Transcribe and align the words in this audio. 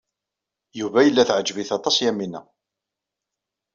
Yuba 0.79 0.99
yella 1.05 1.27
teɛǧeb-it 1.27 1.69
aṭas 1.77 1.95
Yamina. 2.03 2.41